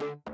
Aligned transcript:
thank 0.00 0.12
you 0.26 0.29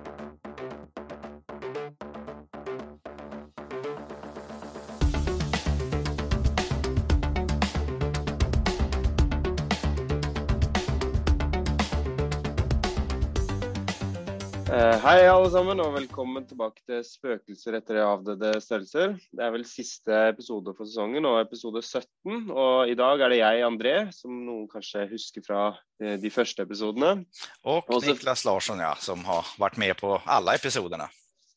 Eh, 14.77 14.97
hei, 15.01 15.23
alle 15.31 15.49
sammen, 15.49 15.79
og 15.81 15.95
velkommen 15.95 16.45
tilbake 16.45 16.83
til 16.85 17.01
Spøkelser 17.07 17.79
etter 17.79 17.97
avdøde 18.03 18.51
størrelser. 18.61 19.15
Det 19.33 19.45
er 19.47 19.55
vel 19.55 19.65
siste 19.65 20.13
episode 20.35 20.75
for 20.77 20.85
sesongen, 20.89 21.25
og 21.25 21.39
episode 21.41 21.81
17. 21.81 22.51
Og 22.53 22.91
i 22.93 22.97
dag 22.99 23.23
er 23.25 23.33
det 23.33 23.39
jeg, 23.41 23.63
André, 23.65 23.95
som 24.13 24.35
noen 24.45 24.67
kanskje 24.69 25.07
husker 25.15 25.47
fra 25.47 25.63
eh, 26.03 26.19
de 26.21 26.29
første 26.35 26.67
episodene. 26.67 27.25
Och 27.63 27.89
Och 27.91 28.03
så- 28.03 28.11
Niklas 28.11 28.45
Larsson, 28.45 28.79
ja, 28.79 28.95
som 28.97 29.25
har 29.25 29.47
varit 29.59 29.77
med 29.79 29.97
på 29.97 30.21
alla 30.27 30.55
episoderna. 30.55 31.09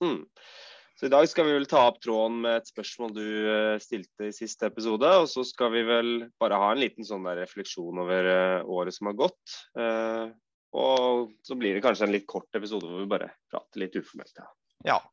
Mm. 0.03 0.25
Så 0.99 1.05
i 1.05 1.09
dag 1.09 1.27
skal 1.29 1.45
vi 1.45 1.53
vel 1.53 1.65
ta 1.65 1.87
opp 1.87 1.99
tråden 2.01 2.41
med 2.41 2.55
et 2.57 2.67
spørsmål 2.67 3.13
du 3.15 3.25
eh, 3.51 3.79
stilte 3.79 4.27
i 4.29 4.31
siste 4.31 4.65
episode. 4.67 5.07
Og 5.19 5.27
så 5.27 5.43
skal 5.43 5.71
vi 5.71 5.83
vel 5.83 6.29
bare 6.39 6.55
ha 6.55 6.71
en 6.71 6.79
liten 6.79 7.03
sånn 7.03 7.27
refleksjon 7.35 7.99
over 7.99 8.63
året 8.63 8.93
som 8.95 9.07
har 9.11 9.13
gått 9.27 9.59
og 10.71 11.31
så 11.43 11.55
blir 11.55 11.73
det 11.73 11.81
kanskje 11.81 12.05
en 12.05 12.13
litt 12.13 12.27
kort 12.27 12.55
episode 12.55 12.87
hvor 12.87 13.01
vi 13.01 13.09
bare 13.09 13.31
prater 13.51 13.83
litt 13.83 13.95
uformelt. 13.95 14.33
Ja. 14.35 14.49
Ja, 14.83 15.11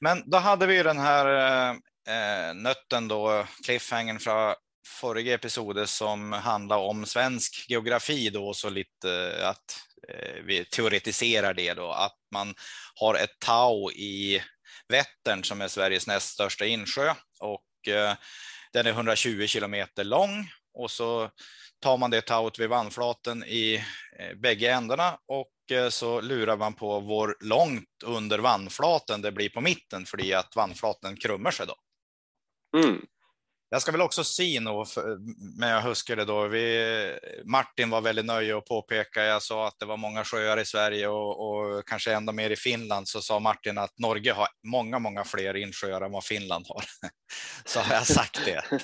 men 0.00 0.22
då 0.30 0.38
hade 0.38 0.66
vi 0.66 0.82
den 0.82 0.98
här 0.98 1.26
eh, 1.26 1.70
eh 2.14 2.54
nøtten, 2.54 3.08
da, 3.08 3.14
då, 3.14 3.46
cliffhangern 3.64 4.18
från 4.18 4.54
förra 5.00 5.20
episoden 5.20 5.86
som 5.86 6.32
handlade 6.32 6.82
om 6.82 7.06
svensk 7.06 7.64
geografi 7.68 8.30
då, 8.30 8.54
så 8.54 8.70
lite 8.70 9.34
eh, 9.40 9.48
att 9.48 9.80
eh, 10.08 10.42
vi 10.44 10.64
teoretiserar 10.64 11.54
det 11.54 11.74
då, 11.74 11.90
att 11.90 12.16
man 12.32 12.54
har 12.94 13.14
ett 13.14 13.38
tau 13.38 13.90
i 13.92 14.42
Vättern 14.88 15.44
som 15.44 15.60
är 15.60 15.68
Sveriges 15.68 16.06
näst 16.06 16.28
största 16.28 16.66
insjö 16.66 17.14
och 17.40 17.88
eh, 17.88 18.14
den 18.72 18.86
är 18.86 18.90
120 18.90 19.46
kilometer 19.46 20.04
lång 20.04 20.50
och 20.74 20.90
så 20.90 21.30
tar 21.80 21.96
man 21.96 22.10
det 22.10 22.20
tauet 22.20 22.58
vid 22.58 22.68
Vannflaten 22.68 23.44
i 23.44 23.84
eh, 24.18 24.36
bägge 24.36 24.70
ändarna 24.70 25.18
och 25.28 25.76
eh, 25.76 25.88
så 25.88 26.20
lurar 26.20 26.56
man 26.56 26.74
på 26.74 27.00
hvor 27.00 27.36
långt 27.40 28.02
under 28.04 28.38
Vannflaten 28.38 29.22
det 29.22 29.32
blir 29.32 29.48
på 29.48 29.60
mitten 29.60 30.06
för 30.06 30.34
att 30.34 30.56
Vannflaten 30.56 31.16
krummer 31.16 31.50
sig 31.50 31.66
då. 31.66 31.74
Mm. 32.78 33.00
Jag 33.70 33.82
ska 33.82 33.92
väl 33.92 34.00
också 34.00 34.22
något 34.60 34.90
för- 34.90 35.18
med 35.58 35.74
jag 35.74 35.82
huskar 35.82 36.16
det 36.16 36.24
då. 36.24 36.46
Vi, 36.46 37.18
Martin 37.44 37.90
var 37.90 38.00
väldigt 38.00 38.24
nöjd 38.24 38.54
att 38.54 38.64
påpeka. 38.64 39.24
Jag 39.24 39.42
sa 39.42 39.68
att 39.68 39.78
det 39.78 39.86
var 39.86 39.96
många 39.96 40.24
sjöar 40.24 40.60
i 40.60 40.64
Sverige 40.64 41.08
och, 41.08 41.48
och 41.48 41.86
kanske 41.88 42.12
ända 42.12 42.32
mer 42.32 42.50
i 42.50 42.56
Finland. 42.56 43.08
Så 43.08 43.22
sa 43.22 43.38
Martin 43.38 43.78
att 43.78 43.98
Norge 43.98 44.32
har 44.32 44.48
många, 44.66 44.98
många 44.98 45.24
fler 45.24 45.56
insjöar 45.56 46.00
än 46.00 46.12
vad 46.12 46.24
Finland 46.24 46.66
har. 46.68 46.84
Så 47.64 47.80
har 47.80 47.94
jag 47.94 48.06
sagt 48.06 48.44
det. 48.44 48.64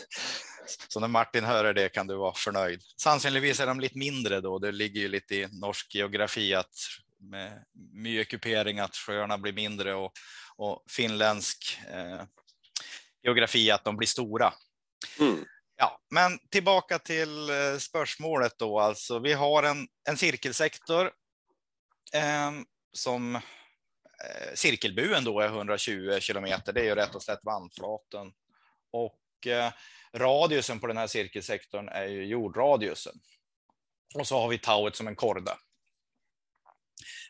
Så 0.88 1.00
när 1.00 1.08
Martin 1.08 1.44
hör 1.44 1.74
det 1.74 1.88
kan 1.88 2.06
du 2.06 2.16
vara 2.16 2.34
förnöjd. 2.34 2.82
Sannsynligtvis 2.96 3.60
är 3.60 3.66
de 3.66 3.80
lite 3.80 3.98
mindre 3.98 4.40
då. 4.40 4.58
Det 4.58 4.72
ligger 4.72 5.00
ju 5.00 5.08
lite 5.08 5.34
i 5.34 5.48
norsk 5.52 5.94
geografi 5.94 6.54
att 6.54 6.74
med 7.18 7.64
myekupering 7.92 8.78
att 8.78 8.96
sjöarna 8.96 9.38
blir 9.38 9.52
mindre 9.52 9.94
och, 9.94 10.12
och 10.56 10.84
finländsk 10.90 11.78
eh, 11.92 12.22
geografi 13.22 13.70
att 13.70 13.84
de 13.84 13.96
blir 13.96 14.08
stora. 14.08 14.52
Mm. 15.20 15.44
Ja, 15.76 16.00
men 16.10 16.38
tillbaka 16.50 16.98
till 16.98 17.50
eh, 17.50 17.78
spörsmålet 17.78 18.58
då. 18.58 18.80
Alltså, 18.80 19.18
vi 19.18 19.32
har 19.32 19.62
en, 19.62 19.88
en 20.08 20.16
cirkelsektor 20.16 21.10
eh, 22.14 22.52
som 22.92 23.34
eh, 23.34 24.54
cirkelbuen 24.54 25.24
då 25.24 25.40
är 25.40 25.48
120 25.48 26.18
kilometer. 26.20 26.72
Det 26.72 26.80
är 26.80 26.84
ju 26.84 26.94
rätt 26.94 27.14
och 27.14 27.22
slätt 27.22 27.40
Vannflaten. 27.42 28.32
Och 28.92 29.18
radiusen 30.16 30.80
på 30.80 30.86
den 30.86 30.96
här 30.96 31.06
cirkelsektorn 31.06 31.88
är 31.88 32.06
ju 32.06 32.24
jordradiusen. 32.24 33.14
Och 34.14 34.26
så 34.26 34.38
har 34.38 34.48
vi 34.48 34.58
tauet 34.58 34.96
som 34.96 35.08
en 35.08 35.16
korda. 35.16 35.58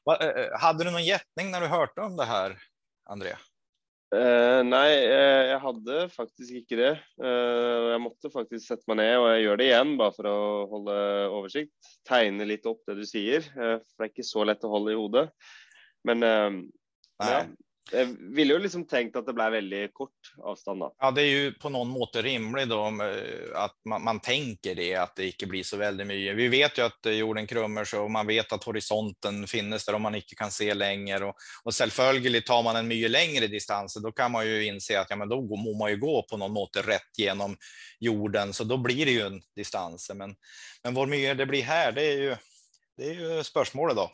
Va, 0.04 0.18
eh, 0.18 0.58
hade 0.60 0.84
du 0.84 0.90
någon 0.90 1.04
gättning 1.04 1.50
när 1.50 1.60
du 1.60 1.66
hörde 1.66 2.00
om 2.00 2.16
det 2.16 2.24
här, 2.24 2.58
André? 3.10 3.36
Eh, 4.14 4.60
nei, 4.62 4.90
eh, 4.94 5.42
jeg 5.48 5.60
hadde 5.62 6.02
faktisk 6.12 6.58
ikke 6.60 6.76
det. 6.78 6.92
Eh, 7.18 7.76
og 7.80 7.88
jeg 7.94 8.02
måtte 8.04 8.30
faktisk 8.30 8.66
sette 8.66 8.86
meg 8.90 9.00
ned, 9.00 9.14
og 9.18 9.26
jeg 9.32 9.42
gjør 9.46 9.58
det 9.58 9.66
igjen 9.70 9.94
bare 9.98 10.14
for 10.14 10.28
å 10.30 10.38
holde 10.70 10.96
oversikt. 11.34 11.90
Tegne 12.06 12.46
litt 12.46 12.68
opp 12.70 12.84
det 12.86 12.98
du 13.00 13.02
eh, 13.02 13.40
for 13.48 14.04
det 14.04 14.06
er 14.06 14.12
ikke 14.12 14.28
så 14.28 14.44
lett 14.46 14.66
å 14.66 14.70
holde 14.70 14.94
i 14.94 14.98
hodet. 14.98 15.24
Men 16.06 16.22
eh, 16.22 16.60
ja, 17.24 17.40
Nej 17.40 17.48
jeg 17.92 18.16
ville 18.34 18.54
jo 18.54 18.58
liksom 18.58 18.86
tenkt 18.88 19.16
at 19.16 19.26
det 19.28 19.34
ble 19.36 19.46
veldig 19.52 19.80
kort 19.92 20.30
avstand, 20.40 20.80
da. 20.80 20.88
Ja, 20.98 21.10
det 21.10 21.22
är 21.22 21.26
ju 21.26 21.52
på 21.52 21.68
någon 21.68 21.88
måte 21.88 22.22
rimligt 22.22 22.68
då 22.68 22.86
eh, 22.86 23.60
att 23.60 23.76
man, 23.88 24.04
man 24.04 24.20
tänker 24.20 24.74
det, 24.74 24.94
att 24.94 25.16
det 25.16 25.26
inte 25.26 25.46
blir 25.46 25.62
så 25.62 25.76
väldigt 25.76 26.06
mycket. 26.06 26.36
Vi 26.36 26.48
vet 26.48 26.78
ju 26.78 26.82
att 26.82 27.06
eh, 27.06 27.12
jorden 27.12 27.46
krummer 27.46 27.84
sig 27.84 27.98
och 27.98 28.10
man 28.10 28.26
vet 28.26 28.52
att 28.52 28.64
horisonten 28.64 29.46
finns 29.46 29.86
där 29.86 29.94
om 29.94 30.02
man 30.02 30.14
inte 30.14 30.34
kan 30.34 30.50
se 30.50 30.74
längre. 30.74 31.24
Och, 31.24 31.34
och 31.64 31.74
självföljligt 31.74 32.46
tar 32.46 32.62
man 32.62 32.76
en 32.76 32.88
mycket 32.88 33.10
längre 33.10 33.46
distans, 33.46 33.94
då 34.02 34.12
kan 34.12 34.32
man 34.32 34.46
ju 34.46 34.66
inse 34.66 35.00
att 35.00 35.10
ja, 35.10 35.16
men 35.16 35.28
då 35.28 35.56
må 35.56 35.78
man 35.78 35.90
ju 35.90 35.96
gå 35.96 36.26
på 36.30 36.36
någon 36.36 36.52
måte 36.52 36.82
rätt 36.82 37.18
genom 37.18 37.56
jorden, 38.00 38.52
så 38.52 38.64
då 38.64 38.76
blir 38.76 39.06
det 39.06 39.12
ju 39.12 39.20
en 39.20 39.42
distans. 39.56 40.10
Men, 40.14 40.34
men 40.82 40.94
vad 40.94 41.08
mycket 41.08 41.38
det 41.38 41.46
blir 41.46 41.62
här, 41.62 41.92
det 41.92 42.02
är 42.02 42.16
ju, 42.16 42.36
det 42.96 43.04
är 43.04 43.14
ju 43.14 43.44
spörsmålet 43.44 43.96
då. 43.96 44.10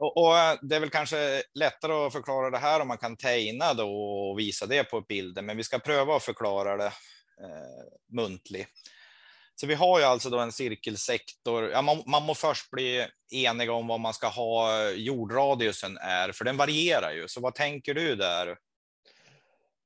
Och, 0.00 0.16
och 0.16 0.38
eh, 0.38 0.58
det 0.62 0.76
är 0.76 0.80
väl 0.80 0.90
kanske 0.90 1.42
lättare 1.54 1.92
att 1.92 2.12
förklara 2.12 2.50
det 2.50 2.58
här 2.58 2.80
om 2.80 2.88
man 2.88 2.98
kan 2.98 3.16
tegna 3.16 3.74
då 3.74 3.90
och 3.90 4.38
visa 4.38 4.66
det 4.66 4.84
på 4.84 5.00
bilden, 5.00 5.46
men 5.46 5.56
vi 5.56 5.64
ska 5.64 5.78
pröva 5.78 6.16
att 6.16 6.22
förklara 6.22 6.76
det 6.76 6.92
eh, 7.40 8.12
muntligt. 8.12 8.70
Så 9.54 9.66
vi 9.66 9.74
har 9.74 9.98
ju 9.98 10.04
alltså 10.04 10.30
då 10.30 10.38
en 10.38 10.52
cirkelsektor. 10.52 11.70
Ja, 11.70 11.82
man, 11.82 12.02
man 12.06 12.22
må 12.22 12.34
först 12.34 12.70
bli 12.70 13.06
eniga 13.30 13.72
om 13.72 13.86
vad 13.86 14.00
man 14.00 14.14
ska 14.14 14.28
ha 14.28 14.90
jordradiusen 14.90 15.96
är, 15.96 16.32
för 16.32 16.44
den 16.44 16.56
varierar 16.56 17.12
ju. 17.12 17.28
Så 17.28 17.40
vad 17.40 17.54
tänker 17.54 17.94
du 17.94 18.16
där? 18.16 18.56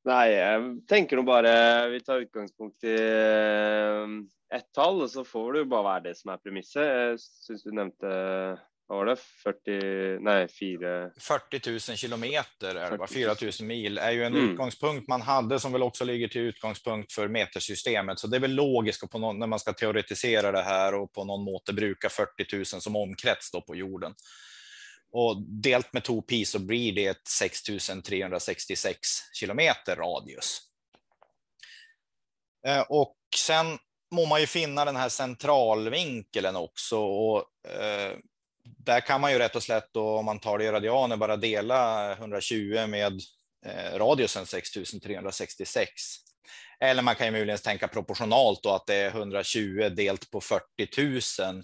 Nej, 0.05 0.33
jag 0.33 0.81
tänker 0.89 1.17
nog 1.17 1.25
bara 1.25 1.89
Vi 1.89 2.01
tar 2.01 2.19
utgångspunkt 2.19 2.85
i 2.85 2.95
eh, 2.95 4.59
ett 4.59 4.73
tal 4.73 5.03
och 5.03 5.11
så 5.11 5.25
får 5.25 5.53
det 5.53 5.65
bara 5.65 5.83
vara 5.83 6.01
det 6.01 6.15
som 6.15 6.31
är 6.31 6.37
premisset. 6.37 6.87
Jag 6.87 7.21
syns 7.21 7.63
du 7.63 7.73
nämnde 7.73 8.59
Hva 8.89 8.97
var 8.97 9.07
det? 9.07 9.17
40 9.17 10.19
Nei, 10.21 10.49
4 10.49 11.11
40 11.21 11.71
000 11.71 11.81
kilometer, 11.81 12.75
är 12.75 12.91
det, 12.91 12.97
va? 12.97 13.07
4 13.07 13.35
000 13.43 13.53
mil, 13.61 13.99
är 13.99 14.11
ju 14.13 14.25
en 14.25 14.35
Mm. 14.37 14.51
utgångspunkt 14.51 15.09
man 15.09 15.23
hade 15.23 15.61
som 15.61 15.73
väl 15.73 15.83
också 15.83 16.05
ligger 16.05 16.29
till 16.29 16.41
utgångspunkt 16.41 17.13
för 17.13 17.29
metersystemet. 17.29 18.19
Så 18.19 18.27
det 18.27 18.37
är 18.37 18.41
väl 18.41 18.55
logiskt 18.55 19.11
på 19.11 19.19
någon, 19.19 19.39
när 19.39 19.47
man 19.47 19.59
ska 19.59 19.73
teoretisera 19.73 20.53
det 20.53 20.63
här 20.63 20.95
och 20.95 21.13
på 21.13 21.25
någon 21.25 21.45
måte 21.45 21.73
bruka 21.73 22.09
40 22.09 22.57
000 22.57 22.65
som 22.67 22.97
omkrets 22.97 23.51
då 23.51 23.61
på 23.61 23.77
jorden. 23.77 24.15
Och 25.13 25.43
delt 25.63 25.93
med 25.93 26.05
2 26.05 26.23
pi 26.23 26.45
så 26.45 26.59
blir 26.59 26.93
det 26.93 27.07
ett 27.07 27.29
6 27.29 27.63
366 28.07 28.99
kilometer 29.35 29.97
radius. 29.97 30.61
Eh, 32.67 32.81
Och 32.89 33.17
sen 33.37 33.67
må 34.15 34.27
man 34.27 34.41
ju 34.41 34.47
finna 34.47 34.85
den 34.85 34.97
här 34.97 35.09
centralvinkeln 35.09 36.57
också. 36.57 36.99
Och, 36.99 37.69
eh, 37.71 38.17
där 38.65 39.01
kan 39.01 39.21
man 39.21 39.33
ju 39.33 39.39
rätt 39.39 39.57
och 39.57 39.63
slätt 39.63 39.89
då, 39.93 40.19
om 40.19 40.25
man 40.25 40.39
tar 40.39 40.59
det 40.59 40.65
i 40.65 40.71
radianer 40.71 41.17
bara 41.17 41.37
dela 41.37 42.13
120 42.13 42.87
med 42.89 43.21
eh, 43.67 43.99
radiusen 43.99 44.47
6366. 44.47 45.93
Eller 46.81 47.03
man 47.03 47.15
kan 47.15 47.27
ju 47.27 47.33
möjligen 47.33 47.59
tänka 47.59 47.89
proportionalt 47.89 48.63
då 48.63 48.71
att 48.71 48.87
det 48.87 48.95
är 48.95 49.09
120 49.09 49.89
delt 49.97 50.31
på 50.31 50.41
40 50.41 50.63
000 51.43 51.63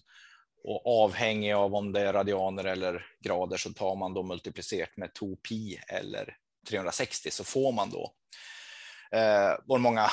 och 0.65 1.03
avhängig 1.05 1.53
av 1.53 1.75
om 1.75 1.93
det 1.93 2.01
är 2.01 2.13
radianer 2.13 2.65
eller 2.65 3.07
grader 3.21 3.57
så 3.57 3.73
tar 3.73 3.97
man 3.97 4.15
då 4.15 4.23
multiplicerat 4.23 4.97
med 4.97 5.15
2 5.15 5.37
pi 5.37 5.81
eller 5.89 6.37
360 6.69 7.31
så 7.31 7.45
får 7.45 7.73
man 7.73 7.91
då 7.91 8.13
eh, 9.13 9.55
hur 9.69 9.79
många 9.79 10.11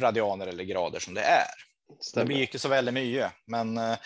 radianer 0.00 0.46
eller 0.46 0.64
grader 0.64 1.00
som 1.00 1.14
det 1.14 1.22
är. 1.22 1.48
Det 2.14 2.24
blir 2.24 2.36
ju 2.36 2.42
inte 2.42 2.58
så 2.58 2.68
väldigt 2.68 2.94
mycket, 2.94 3.32
men 3.46 3.78
eh, 3.78 3.96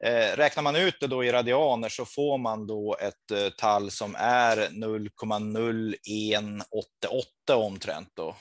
Eh, 0.00 0.36
räknar 0.36 0.62
man 0.62 0.76
ut 0.76 1.00
det 1.00 1.06
då 1.06 1.24
i 1.24 1.32
radianer 1.32 1.88
så 1.88 2.04
får 2.04 2.38
man 2.38 2.66
då 2.66 2.96
ett 3.00 3.30
eh, 3.30 3.48
tall 3.48 3.90
som 3.90 4.14
är 4.18 4.56
0,0188 4.56 7.54
omtrent. 7.54 8.12
Då. 8.14 8.36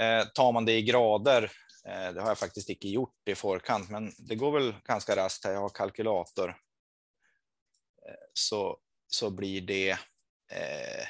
Eh, 0.00 0.24
tar 0.24 0.52
man 0.52 0.64
det 0.64 0.72
i 0.72 0.82
grader, 0.82 1.52
det 1.84 2.20
har 2.20 2.28
jag 2.28 2.38
faktiskt 2.38 2.68
inte 2.68 2.88
gjort 2.88 3.28
i 3.28 3.34
förkant, 3.34 3.90
men 3.90 4.12
det 4.18 4.34
går 4.34 4.52
väl 4.52 4.74
ganska 4.84 5.16
raskt 5.16 5.44
här, 5.44 5.52
jag 5.52 5.60
har 5.60 5.68
kalkylator. 5.68 6.56
Så, 8.32 8.78
så 9.06 9.30
blir 9.30 9.60
det, 9.60 9.90
eh, 10.50 11.06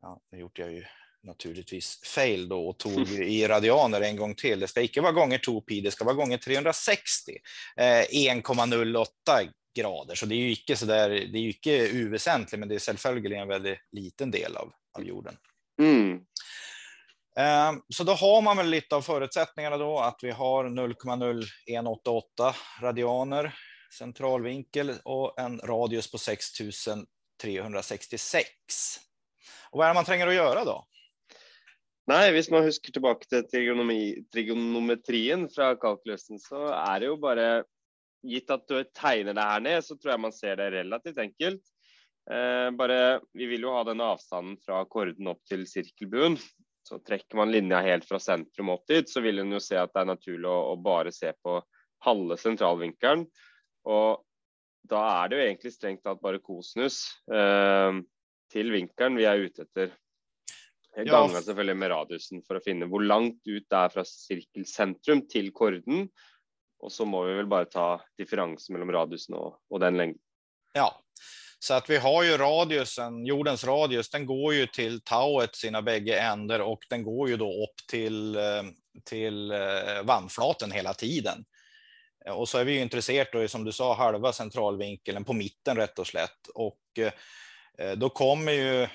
ja, 0.00 0.20
det 0.30 0.36
gjorde 0.36 0.62
jag 0.62 0.72
ju 0.72 0.84
naturligtvis 1.26 2.00
fail 2.04 2.48
då 2.48 2.68
och 2.68 2.78
tog 2.78 3.10
i 3.10 3.46
radianer 3.46 4.00
en 4.00 4.16
gång 4.16 4.34
till. 4.34 4.60
Det 4.60 4.68
ska 4.68 4.80
inte 4.80 5.00
vara 5.00 5.12
gånger 5.12 5.38
2 5.38 5.60
pi, 5.60 5.80
det 5.80 5.90
ska 5.90 6.04
vara 6.04 6.14
gånger 6.14 6.38
360. 6.38 7.32
Eh, 7.76 7.84
1,08 7.84 9.06
grader, 9.76 10.14
så 10.14 10.26
det 10.26 10.34
är 10.34 10.36
ju 10.36 10.52
icke 10.52 10.76
så 10.76 10.86
där, 10.86 11.08
det 11.08 11.38
är 11.38 11.42
ju 11.42 11.48
icke 11.48 11.88
uväsentligt, 11.88 12.60
men 12.60 12.68
det 12.68 12.74
är 12.74 12.78
självföljande 12.78 13.36
en 13.36 13.48
väldigt 13.48 13.78
liten 13.92 14.30
del 14.30 14.56
av, 14.56 14.72
av 14.98 15.04
jorden. 15.04 15.36
Mm. 15.82 16.20
Eh, 17.38 17.72
så 17.88 18.04
då 18.04 18.12
har 18.12 18.42
man 18.42 18.56
väl 18.56 18.68
lite 18.68 18.96
av 18.96 19.02
förutsättningarna 19.02 19.76
då 19.76 19.98
att 19.98 20.18
vi 20.22 20.30
har 20.30 20.64
0,0188 20.64 22.54
radianer 22.82 23.54
centralvinkel 23.98 24.92
och 25.04 25.40
en 25.40 25.58
radius 25.58 26.10
på 26.10 26.18
6366. 26.18 28.48
Och 29.70 29.78
vad 29.78 29.86
är 29.86 29.90
det 29.90 29.94
man 29.94 30.04
tränger 30.04 30.26
att 30.26 30.34
göra 30.34 30.64
då? 30.64 30.86
Nei, 32.06 32.28
hvis 32.36 32.48
man 32.54 32.62
husker 32.62 32.94
tilbake 32.94 33.26
til 33.26 33.42
trigonometrin 33.50 34.26
trigonometrien 34.30 35.48
fra 35.50 35.72
kalkulusen, 35.80 36.38
så 36.38 36.68
er 36.70 37.02
det 37.02 37.10
jo 37.10 37.16
bare 37.22 37.48
Gitt 38.26 38.50
at 38.50 38.64
du 38.66 38.80
tegner 38.96 39.36
det 39.36 39.42
her 39.44 39.60
ned, 39.62 39.84
så 39.86 39.94
tror 39.94 40.14
jeg 40.14 40.22
man 40.24 40.32
ser 40.34 40.56
det 40.58 40.72
relativt 40.72 41.18
enkelt. 41.22 41.62
Eh, 42.30 42.70
bare, 42.74 43.20
Vi 43.34 43.46
vil 43.46 43.62
jo 43.62 43.74
ha 43.76 43.84
den 43.86 44.02
avstanden 44.02 44.56
fra 44.64 44.80
korden 44.90 45.28
opp 45.30 45.44
til 45.46 45.62
sirkelbuen. 45.68 46.34
Så 46.86 46.98
trekker 47.06 47.38
man 47.38 47.52
linja 47.54 47.80
helt 47.82 48.06
fra 48.08 48.18
sentrum 48.22 48.72
opp 48.74 48.86
dit, 48.90 49.06
så 49.10 49.22
vil 49.22 49.42
en 49.42 49.54
jo 49.54 49.60
se 49.62 49.78
at 49.78 49.92
det 49.94 50.02
er 50.02 50.10
naturlig 50.10 50.50
å, 50.50 50.72
å 50.72 50.74
bare 50.78 51.12
se 51.14 51.32
på 51.42 51.58
halve 52.06 52.38
sentralvinkelen. 52.38 53.26
Og 53.90 54.24
da 54.86 55.02
er 55.20 55.30
det 55.30 55.38
jo 55.38 55.46
egentlig 55.46 55.74
strengt 55.74 56.04
tatt 56.06 56.22
bare 56.22 56.42
kosinus 56.42 57.00
eh, 57.30 58.02
til 58.54 58.74
vinkelen 58.74 59.18
vi 59.18 59.26
er 59.26 59.46
ute 59.46 59.66
etter. 59.66 59.94
Ganger 60.96 61.42
selvfølgelig 61.44 61.76
med 61.76 61.90
radiusen 61.92 62.44
for 62.46 62.56
å 62.56 62.64
finne 62.64 62.88
hvor 62.88 63.04
langt 63.04 63.42
ut 63.44 63.66
det 63.68 63.80
er 63.80 63.92
fra 63.92 64.04
sirkelsentrum 64.08 65.26
til 65.28 65.50
korden. 65.52 66.06
Og 66.80 66.92
så 66.92 67.04
må 67.08 67.24
vi 67.26 67.34
vel 67.36 67.50
bare 67.50 67.68
ta 67.72 67.88
differansen 68.16 68.76
mellom 68.76 68.92
radiusen 68.96 69.36
og, 69.36 69.58
og 69.68 69.82
den 69.82 70.00
lengden. 70.00 70.22
Ja, 70.76 70.90
så 71.58 71.74
att 71.74 71.90
vi 71.90 71.96
har 71.96 72.22
ju 72.22 72.36
radiusen, 72.36 73.26
jordens 73.26 73.64
radius, 73.64 74.10
den 74.10 74.26
går 74.26 74.54
ju 74.54 74.66
till 74.66 75.00
tauet 75.00 75.56
sina 75.56 75.82
bägge 75.82 76.18
ändar 76.18 76.60
och 76.60 76.78
den 76.90 77.02
går 77.02 77.28
ju 77.28 77.36
då 77.36 77.64
upp 77.64 77.86
till, 77.90 78.36
eh, 78.36 78.62
till 79.04 79.50
eh, 79.50 80.02
vandflaten 80.04 80.70
hela 80.70 80.94
tiden. 80.94 81.44
Och 82.30 82.48
så 82.48 82.58
är 82.58 82.64
vi 82.64 82.72
ju 82.72 82.80
intresserade 82.80 83.30
då, 83.32 83.48
som 83.48 83.64
du 83.64 83.72
sa, 83.72 83.94
halva 83.94 84.32
centralvinkeln 84.32 85.24
på 85.24 85.32
mitten 85.32 85.76
rätt 85.76 85.98
och 85.98 86.06
slätt. 86.06 86.48
Och 86.54 86.98
eh, 87.78 87.92
då 87.96 88.08
kommer 88.08 88.52
ju 88.52 88.88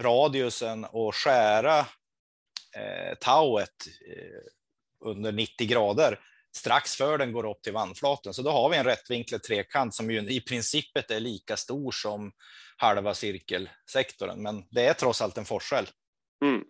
radiusen 0.00 0.84
att 0.84 1.14
skära 1.14 1.78
eh, 1.78 3.14
tauet 3.20 3.86
eh, 4.08 5.08
under 5.10 5.32
90 5.32 5.66
grader 5.66 6.20
strax 6.56 6.96
för 6.96 7.18
den 7.18 7.32
går 7.32 7.50
upp 7.50 7.62
till 7.62 7.72
vandflaten. 7.72 8.34
Så 8.34 8.42
då 8.42 8.50
har 8.50 8.68
vi 8.68 8.76
en 8.76 8.84
rättvinklad 8.84 9.42
trekant 9.42 9.94
som 9.94 10.10
ju 10.10 10.30
i 10.30 10.40
principet 10.40 11.10
är 11.10 11.20
lika 11.20 11.56
stor 11.56 11.90
som 11.92 12.32
halva 12.76 13.14
cirkelsektorn, 13.14 14.42
men 14.42 14.64
det 14.70 14.86
är 14.86 14.94
trots 14.94 15.22
allt 15.22 15.38
en 15.38 15.44
forskel. 15.44 15.86
Mm. 16.44 16.64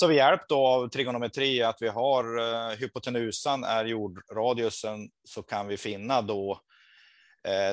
Så 0.00 0.06
vi 0.06 0.16
hjälp 0.16 0.42
då 0.48 0.66
av 0.66 0.88
trigonometri 0.88 1.62
att 1.62 1.82
vi 1.82 1.88
har 1.88 2.38
eh, 2.38 2.76
hypotenusan 2.76 3.64
är 3.64 3.84
jordradiusen 3.84 5.10
så 5.28 5.42
kan 5.42 5.68
vi 5.68 5.76
finna 5.76 6.22
då 6.22 6.60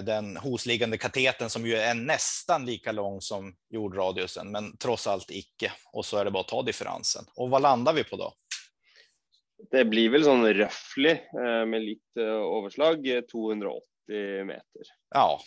den 0.03 0.37
hosliggande 0.37 0.97
kateten 0.97 1.49
som 1.49 1.65
ju 1.65 1.75
är 1.75 1.93
nästan 1.93 2.65
lika 2.65 2.91
lång 2.91 3.21
som 3.21 3.55
jordradiusen, 3.69 4.51
men 4.51 4.77
trots 4.77 5.07
allt 5.07 5.31
icke. 5.31 5.71
Och 5.93 6.05
så 6.05 6.17
är 6.17 6.25
det 6.25 6.31
bara 6.31 6.41
att 6.41 6.47
ta 6.47 6.61
differensen. 6.61 7.25
Och 7.35 7.49
vad 7.49 7.61
landar 7.61 7.93
vi 7.93 8.03
på 8.03 8.15
då? 8.15 8.33
Det 9.71 9.85
blir 9.85 10.09
vel 10.09 10.23
sånn 10.23 10.45
røftlig, 10.53 11.11
eh, 11.11 11.65
med 11.65 11.81
litt 11.81 12.17
eh, 12.19 12.41
overslag, 12.41 13.07
eh, 13.07 13.21
280 13.21 14.45
meter. 14.45 14.81
Ja, 15.15 15.39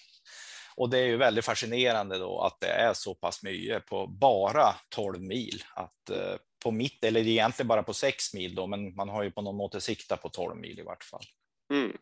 och 0.76 0.90
det 0.90 0.98
är 0.98 1.06
ju 1.06 1.16
väldigt 1.16 1.44
fascinerande 1.44 2.19
då 2.19 2.40
att 2.40 2.60
det 2.60 2.66
är 2.66 2.94
så 2.94 3.14
pass 3.14 3.42
mycket 3.42 3.86
på 3.86 4.06
bara 4.06 4.74
12 4.88 5.20
mil. 5.22 5.62
Att 5.74 6.10
eh, 6.10 6.36
på 6.64 6.70
mitt, 6.70 7.04
eller 7.04 7.26
egentligen 7.26 7.69
bara 7.69 7.82
på 7.82 7.94
6 7.94 8.34
mil 8.34 8.54
då, 8.54 8.66
men 8.66 8.94
man 8.94 9.08
har 9.08 9.22
ju 9.22 9.30
på 9.30 9.42
någon 9.42 9.56
måte 9.56 9.80
sikta 9.80 10.16
på 10.16 10.28
12 10.28 10.56
mil 10.56 10.78
i 10.78 10.82
vart 10.82 11.04
fall. 11.04 11.24
Mm. 11.72 11.96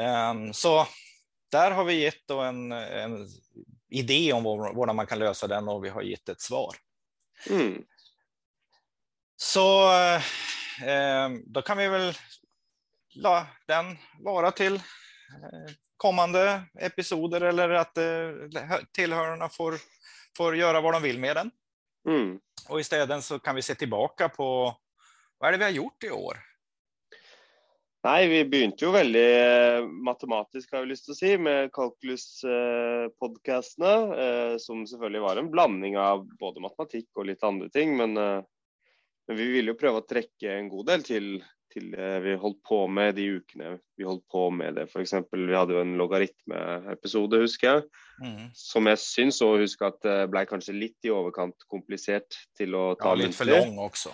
Ehm, 0.00 0.52
så 0.52 0.86
där 1.50 1.70
har 1.70 1.84
vi 1.84 2.02
gett 2.02 2.30
en, 2.30 2.72
en 2.72 3.28
idé 3.88 4.32
om 4.32 4.44
hur 4.44 4.92
man 4.92 5.06
kan 5.06 5.18
lösa 5.18 5.46
den 5.46 5.68
och 5.68 5.84
vi 5.84 5.88
har 5.88 6.02
gett 6.02 6.28
ett 6.28 6.40
svar. 6.40 6.76
Mm. 7.50 7.84
Så 9.36 9.92
eh, 9.92 10.22
ehm, 10.88 11.42
då 11.46 11.62
kan 11.62 11.78
vi 11.78 11.88
väl 11.88 12.14
la 13.14 13.46
den 13.66 13.98
vara 14.18 14.50
till 14.50 14.74
eh, 14.74 15.74
kommande 15.96 16.62
episoder 16.80 17.40
eller 17.40 17.70
att 17.70 17.98
eh, 17.98 18.76
tillhörarna 18.92 19.48
får, 19.48 19.74
får 20.36 20.56
göra 20.56 20.80
vad 20.80 20.94
de 20.94 21.02
vill 21.02 21.18
med 21.18 21.36
den. 21.36 21.50
Mm. 22.08 22.38
Och 22.68 22.80
istället 22.80 23.24
så 23.24 23.38
kan 23.38 23.54
vi 23.54 23.62
se 23.62 23.74
tillbaka 23.74 24.28
på 24.28 24.76
vad 25.38 25.48
är 25.48 25.52
det 25.52 25.58
vi 25.58 25.64
har 25.64 25.70
gjort 25.70 26.04
i 26.04 26.10
år? 26.10 26.49
Nei, 28.02 28.28
vi 28.32 28.44
begynte 28.48 28.86
jo 28.86 28.90
veldig 28.94 29.24
eh, 29.36 29.82
matematisk, 30.06 30.70
har 30.72 30.80
jeg 30.86 30.90
lyst 30.94 31.04
til 31.04 31.12
å 31.12 31.16
si, 31.18 31.32
med 31.36 31.68
Calculus-podkastene. 31.76 33.90
Eh, 34.16 34.56
som 34.62 34.86
selvfølgelig 34.88 35.20
var 35.26 35.36
en 35.36 35.50
blanding 35.52 35.98
av 36.00 36.24
både 36.40 36.62
matematikk 36.64 37.12
og 37.20 37.28
litt 37.28 37.44
andre 37.44 37.68
ting. 37.74 37.92
Men, 37.98 38.16
eh, 38.16 38.40
men 39.28 39.36
vi 39.36 39.50
ville 39.52 39.68
jo 39.74 39.80
prøve 39.82 40.00
å 40.00 40.06
trekke 40.08 40.48
en 40.54 40.70
god 40.72 40.88
del 40.94 41.02
til, 41.04 41.44
til 41.70 41.92
det 41.92 42.24
vi 42.24 42.38
holdt 42.40 42.62
på 42.66 42.88
med 42.88 43.14
de 43.20 43.36
ukene 43.36 43.76
vi 44.00 44.04
holdt 44.08 44.24
på 44.32 44.48
med 44.48 44.80
det. 44.80 44.88
F.eks. 44.88 45.12
vi 45.36 45.52
hadde 45.52 45.76
jo 45.76 45.84
en 45.84 45.92
logaritmeepisode, 46.00 47.36
husker 47.44 47.68
jeg. 47.68 47.84
Mm. 48.24 48.48
Som 48.56 48.88
jeg 48.88 48.96
syns 49.04 49.44
å 49.44 49.60
huske 49.60 49.84
at 49.92 50.00
det 50.08 50.24
ble 50.32 50.48
kanskje 50.48 50.72
litt 50.72 50.96
i 51.04 51.12
overkant 51.12 51.60
komplisert 51.68 52.32
til 52.56 52.72
å 52.80 52.96
ta 52.96 53.12
Ja, 53.12 53.20
lite 53.20 53.36
för 53.36 53.44
linser. 53.44 53.68
lång 53.68 53.76
också. 53.78 54.08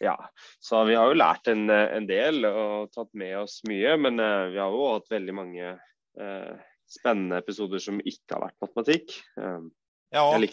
Ja, 0.00 0.16
så 0.60 0.84
vi 0.88 0.94
har 0.98 1.06
jo 1.12 1.14
lært 1.18 1.46
en, 1.48 1.68
en 1.70 2.06
del 2.06 2.44
og 2.48 2.90
tatt 2.92 3.10
med 3.14 3.36
oss 3.38 3.60
mye, 3.68 3.96
men 4.00 4.18
eh, 4.20 4.48
vi 4.54 4.58
har 4.58 4.70
jo 4.74 4.86
hatt 4.94 5.08
veldig 5.10 5.34
mange 5.34 5.70
eh, 6.20 6.52
spennende 6.90 7.38
episoder 7.38 7.78
som 7.82 8.00
ikke 8.00 8.34
har 8.36 8.46
vært 8.48 8.60
matematikk. 8.66 9.16
Eh, 9.40 9.58
Ja, 10.14 10.24
jeg, 10.32 10.40
lik, 10.44 10.52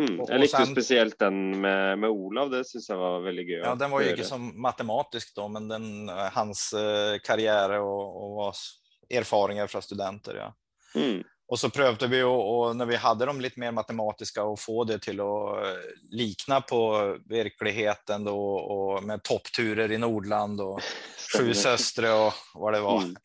mm, 0.00 0.20
Og- 0.20 0.28
jeg 0.30 0.34
og 0.38 0.40
likte 0.42 0.60
jo 0.64 0.70
spesielt 0.72 1.18
den 1.18 1.60
med, 1.60 1.98
med 1.98 2.10
Olav, 2.10 2.50
det 2.50 2.64
syns 2.66 2.88
jeg 2.88 2.98
var 2.98 3.20
veldig 3.22 3.44
gøy. 3.46 3.60
ja, 3.62 3.74
den 3.74 3.90
var 3.90 4.00
ju 4.02 4.10
inte 4.10 4.24
som 4.24 4.48
matematisk 4.62 5.34
då, 5.36 5.48
men 5.48 5.68
den, 5.68 6.08
eh, 6.08 6.30
hans 6.34 6.72
eh, 6.72 7.18
karriär 7.22 7.78
och, 7.80 8.38
och 8.46 8.54
s- 8.54 8.78
erfarenheter 9.10 9.66
från 9.68 9.82
studenter. 9.82 10.34
Ja. 10.34 10.54
Mm, 11.00 11.22
Och 11.48 11.58
så 11.58 11.70
prövade 11.70 12.06
vi 12.06 12.22
och, 12.22 12.58
och 12.58 12.76
när 12.76 12.86
vi 12.86 12.96
hade 12.96 13.26
dem 13.26 13.40
lite 13.40 13.60
mer 13.60 13.72
matematiska 13.72 14.42
och 14.44 14.60
få 14.60 14.84
det 14.84 14.98
till 14.98 15.20
att 15.20 15.64
eh, 15.64 15.78
likna 16.10 16.60
på 16.60 16.90
verkligheten 17.24 18.24
då 18.24 18.54
och 18.56 19.02
med 19.02 19.22
toppturer 19.22 19.92
i 19.92 19.98
Nordland 19.98 20.60
och 20.60 20.80
sju 21.38 21.54
söstre 21.54 22.12
och 22.12 22.32
vad 22.54 22.72
det 22.72 22.80
var. 22.80 23.02
Mm. 23.02 23.16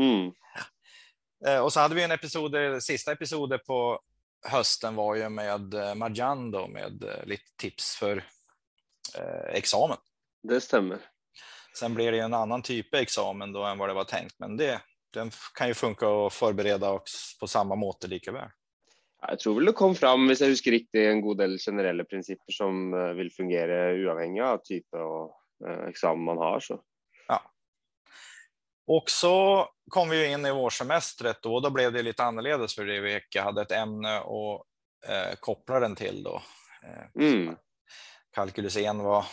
Mm. 0.00 0.32
Eh, 1.46 1.60
Och 1.60 1.72
så 1.72 1.80
hade 1.80 1.94
vi 1.94 2.02
en 2.02 2.10
episod, 2.10 2.52
sista 2.82 3.12
episoden 3.12 3.58
på 3.66 4.00
hösten 4.46 4.94
var 4.94 5.14
ju 5.14 5.28
med 5.28 5.74
eh, 5.74 5.94
Marjan 5.94 6.50
då 6.50 6.68
med 6.68 7.04
eh, 7.04 7.24
lite 7.24 7.56
tips 7.56 7.96
för 7.96 8.16
eh, 9.18 9.54
examen. 9.54 9.96
Det 10.42 10.60
stemmer. 10.60 10.98
Sen 11.78 11.94
blir 11.94 12.10
det 12.12 12.16
ju 12.16 12.22
en 12.22 12.34
annan 12.34 12.62
typ 12.62 12.94
av 12.94 13.00
examen 13.00 13.52
då 13.52 13.64
än 13.64 13.78
vad 13.78 13.88
det 13.88 13.92
var 13.94 14.04
tänkt, 14.04 14.34
men 14.38 14.56
det 14.56 14.80
den 15.14 15.30
kan 15.54 15.68
ju 15.68 15.74
funka 15.74 16.06
att 16.06 16.32
förbereda 16.32 16.90
oss 16.90 17.36
på 17.40 17.46
samma 17.46 17.74
måte 17.76 18.06
lika 18.06 18.32
väl. 18.32 18.48
Ja, 19.20 19.30
Jeg 19.30 19.38
tror 19.40 19.54
vel 19.54 19.64
det 19.64 19.72
kom 19.72 19.94
fram, 19.94 20.28
hvis 20.28 20.40
jeg 20.40 20.50
husker 20.54 20.70
riktig, 20.70 21.06
en 21.06 21.20
god 21.20 21.38
del 21.38 21.58
generelle 21.58 22.04
prinsipper 22.04 22.52
som 22.54 22.94
eh, 22.94 23.14
vil 23.18 23.30
fungere 23.34 23.94
uavhengig 23.98 24.42
av 24.42 24.60
type 24.64 24.98
og 24.98 25.32
eh, 25.66 25.88
eksamen 25.88 26.24
man 26.24 26.38
har. 26.38 26.60
Så. 26.60 26.82
Och 28.90 29.10
så 29.10 29.68
kom 29.90 30.08
vi 30.10 30.26
in 30.26 30.46
i 30.46 30.52
vårsemestret 30.52 31.42
då, 31.42 31.54
och 31.54 31.62
då 31.62 31.70
blev 31.70 31.92
det 31.92 32.02
lite 32.02 32.24
annorledes 32.24 32.74
för 32.74 32.84
det 32.84 33.00
vi 33.00 33.20
hade 33.40 33.62
ett 33.62 33.72
ämne 33.72 34.18
att 34.18 34.62
eh, 35.08 35.34
koppla 35.40 35.80
den 35.80 35.94
till 35.96 36.22
då. 36.22 36.42
Eh, 36.82 37.22
Mm. 37.22 37.56
Calculus 38.34 38.76
1 38.76 38.96
var 38.96 39.24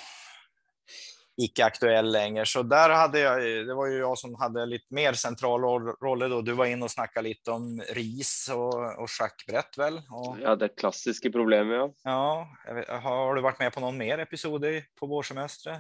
icke 1.38 1.66
aktuell 1.66 2.12
längre, 2.12 2.46
så 2.46 2.64
där 2.64 2.90
hade 2.90 3.20
jag, 3.20 3.42
det 3.68 3.74
var 3.74 3.88
ju 3.88 3.98
jag 3.98 4.18
som 4.18 4.36
hade 4.36 4.66
lite 4.66 4.94
mer 4.94 5.14
central 5.14 5.62
roll- 5.62 5.96
roller 6.02 6.30
då. 6.30 6.42
Du 6.42 6.52
var 6.52 6.66
inne 6.66 6.86
och 6.86 6.92
snackade 6.92 7.28
lite 7.30 7.52
om 7.52 7.82
ris 7.94 8.50
och, 8.54 9.00
och 9.02 9.12
schackbrett 9.12 9.78
väl? 9.78 9.98
Och, 10.10 10.38
Ja, 10.42 10.56
det 10.56 10.70
klassiske 10.70 11.32
problemet, 11.32 11.76
ja. 12.04 12.48
ja, 12.66 12.84
jag 12.88 13.00
har 13.00 13.36
du 13.36 13.42
varit 13.42 13.60
med 13.60 13.74
på 13.74 13.80
någon 13.80 13.98
mer 13.98 14.18
episod 14.18 14.66
på 15.00 15.08
vårsemestret? 15.08 15.80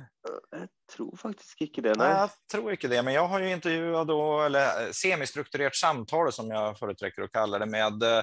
Jeg 0.51 0.67
tror 0.95 1.17
faktisk 1.17 1.61
ikke 1.61 1.81
det, 1.81 1.95
Nej, 1.97 2.07
nei. 2.09 2.19
jag 2.19 2.29
tror 2.51 2.71
inte 2.71 2.87
det, 2.87 3.01
men 3.03 3.13
jag 3.13 3.27
har 3.27 3.39
ju 3.39 3.51
intervjuat 3.51 4.07
då, 4.07 4.41
eller 4.41 4.85
eh, 4.85 4.91
semistrukturerat 4.91 5.75
samtal 5.75 6.31
som 6.31 6.49
jag 6.51 6.79
företräcker 6.79 7.21
att 7.21 7.31
kalla 7.31 7.59
det 7.59 7.65
med, 7.65 8.03
eh, 8.03 8.21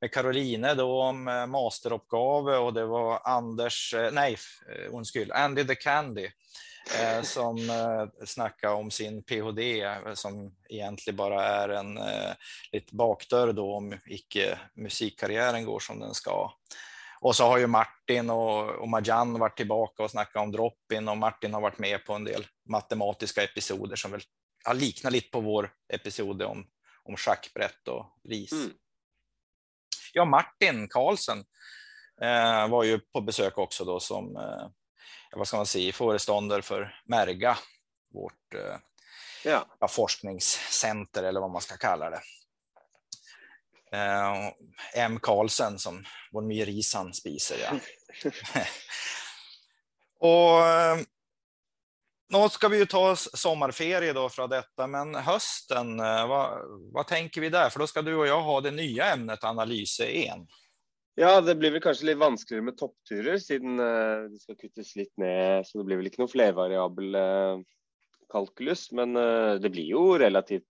med 0.00 0.12
Caroline 0.12 0.76
då 0.76 1.02
om 1.02 1.28
eh, 1.28 1.46
masteruppgave 1.46 2.56
och 2.56 2.74
det 2.74 2.86
var 2.86 3.20
Anders, 3.24 3.94
eh, 3.94 4.12
nej, 4.12 4.36
undskyld, 4.90 5.32
Andy 5.32 5.64
the 5.64 5.74
Candy 5.74 6.30
eh, 7.00 7.22
som 7.22 7.70
eh, 7.70 8.26
snackade 8.26 8.74
om 8.74 8.90
sin 8.90 9.22
PhD 9.22 9.94
som 10.14 10.54
egentligen 10.68 11.16
bara 11.16 11.44
är 11.44 11.68
en 11.68 11.98
eh, 11.98 12.32
lite 12.72 12.94
bakdörr 12.94 13.52
då 13.52 13.74
om 13.74 13.98
icke 14.06 14.58
musikkarriären 14.74 15.64
går 15.64 15.80
som 15.80 16.00
den 16.00 16.14
ska. 16.14 16.52
Och 17.20 17.36
så 17.36 17.44
har 17.44 17.58
ju 17.58 17.66
Martin 17.66 18.30
och, 18.30 18.68
och 18.68 18.88
Marjan 18.88 19.38
varit 19.38 19.56
tillbaka 19.56 20.02
och 20.02 20.10
snackat 20.10 20.42
om 20.42 20.52
drop-in 20.52 21.08
och 21.08 21.18
Martin 21.18 21.54
har 21.54 21.60
varit 21.60 21.78
med 21.78 22.04
på 22.04 22.12
en 22.12 22.24
del 22.24 22.46
matematiska 22.68 23.42
episoder 23.42 23.96
som 23.96 24.10
väl 24.10 24.20
liknar 24.74 25.10
lite 25.10 25.30
på 25.30 25.40
vår 25.40 25.72
episod 25.88 26.42
om, 26.42 26.66
om 27.02 27.16
schackbrett 27.16 27.88
och 27.88 28.06
ris. 28.28 28.52
Mm. 28.52 28.70
Ja, 30.12 30.24
Martin 30.24 30.88
Karlsson 30.88 31.44
eh, 32.22 32.68
var 32.68 32.84
ju 32.84 32.98
på 32.98 33.20
besök 33.20 33.58
också 33.58 33.84
då 33.84 34.00
som 34.00 34.36
eh, 34.36 34.68
vad 35.32 35.48
ska 35.48 35.56
man 35.56 35.66
säga, 35.66 35.92
föreståndare 35.92 36.62
för 36.62 37.00
Merga, 37.04 37.58
vårt 38.14 38.54
eh, 38.54 38.76
ja. 39.44 39.66
Ja, 39.80 39.88
forskningscenter 39.88 41.22
eller 41.22 41.40
vad 41.40 41.50
man 41.50 41.62
ska 41.62 41.76
kalla 41.76 42.10
det. 42.10 42.20
Eh, 43.92 44.52
M. 44.94 45.18
Karlsen 45.22 45.78
som 45.78 46.04
vår 46.32 46.42
mejerisan 46.42 47.14
spiser. 47.14 47.56
Ja. 47.58 47.78
och 50.28 50.62
nu 52.30 52.48
ska 52.48 52.68
vi 52.68 52.78
ju 52.78 52.86
ta 52.86 53.16
sommarferie 53.16 54.12
då 54.12 54.28
från 54.28 54.50
detta, 54.50 54.86
men 54.86 55.14
hösten, 55.14 56.00
eh, 56.00 56.28
vad, 56.28 56.60
vad 56.92 57.06
tänker 57.06 57.40
vi 57.40 57.48
där? 57.48 57.70
För 57.70 57.78
då 57.80 57.86
ska 57.86 58.02
du 58.02 58.16
och 58.16 58.26
jag 58.26 58.42
ha 58.42 58.60
det 58.60 58.70
nya 58.70 59.04
ämnet 59.04 59.44
analys 59.44 60.00
igen. 60.00 60.46
Ja, 61.14 61.40
det 61.40 61.54
blir 61.54 61.70
väl 61.70 61.80
kanske 61.80 62.06
lite 62.06 62.18
vanskeligere 62.18 62.64
med 62.64 62.76
toppturer 62.76 63.38
siden 63.38 63.78
eh, 63.78 64.30
det 64.30 64.38
ska 64.40 64.54
kuttas 64.54 64.96
lite 64.96 65.20
ner, 65.20 65.62
Så 65.62 65.78
det 65.78 65.84
blir 65.84 65.96
väl 65.96 66.06
inte 66.06 66.20
någon 66.20 66.28
flervariabel 66.28 67.14
uh, 67.14 67.60
kalkulus. 68.32 68.92
Men 68.92 69.14
det 69.62 69.70
blir 69.70 69.84
ju 69.84 70.18
relativt 70.18 70.62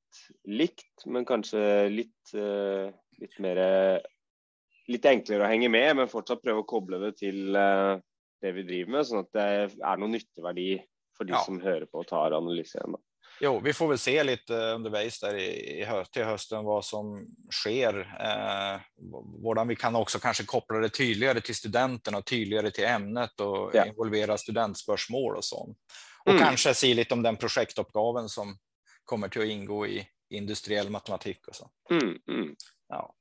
likt, 0.45 1.07
men 1.07 1.25
kanske 1.25 1.89
lite, 1.89 2.93
lite 3.19 3.43
mer 3.43 4.01
lite 4.87 5.09
enklare 5.09 5.43
att 5.43 5.49
hänga 5.49 5.69
med, 5.69 5.97
men 5.97 6.09
fortsatt 6.09 6.43
pröva 6.43 6.61
att 6.61 6.67
koppla 6.67 6.99
det 6.99 7.17
till 7.17 7.53
det 8.41 8.53
vi 8.53 8.63
driver 8.63 8.93
med, 8.93 9.07
så 9.07 9.19
att 9.19 9.33
det 9.33 9.41
är 9.41 9.97
någon 9.97 10.11
nyttig 10.11 10.43
för 11.19 11.25
de 11.25 11.33
ja. 11.33 11.39
som 11.39 11.61
hör 11.61 11.85
på 11.85 11.99
och 11.99 12.07
tar 12.07 12.33
analysen. 12.33 12.95
Jo, 13.41 13.61
vi 13.65 13.73
får 13.73 13.89
väl 13.89 13.99
se 13.99 14.25
lite 14.25 14.55
undervis 14.55 15.21
där 15.21 15.35
i, 15.35 15.83
i 15.83 16.05
till 16.13 16.25
hösten 16.25 16.65
vad 16.65 16.85
som 16.85 17.27
sker. 17.51 18.17
Eh, 18.21 18.81
hvordan 19.43 19.69
vi 19.69 19.77
kan 19.77 19.97
också 19.97 20.19
kanske 20.19 20.45
koppla 20.45 20.79
det 20.79 20.89
tydligare 20.89 21.41
till 21.41 21.55
studenterna 21.55 22.19
och 22.19 22.25
tydligare 22.25 22.71
till 22.71 22.85
ämnet 22.85 23.41
och 23.41 23.71
ja. 23.75 23.87
involvera 23.87 24.39
studentspörsmål 24.39 25.37
och 25.37 25.45
sånt. 25.45 25.79
Och 26.25 26.33
mm. 26.33 26.43
kanske 26.43 26.75
se 26.75 26.95
lite 26.95 27.15
om 27.15 27.23
den 27.23 27.37
projektuppgaven 27.37 28.29
som 28.29 28.59
kommer 29.05 29.29
till 29.29 29.43
att 29.43 29.49
ingå 29.49 29.87
i 29.87 30.09
industriell 30.31 30.91
matematik 30.91 31.49
och 31.49 31.55
så. 31.55 31.71
Mm, 31.91 32.19
mm. 32.29 32.55
Ja. 32.89 33.15